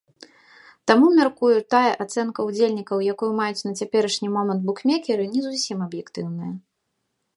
[0.91, 6.53] Таму, мяркую, тая ацэнка ўдзельнікаў, якую маюць на цяперашні момант букмекеры, не зусім аб'ектыўная.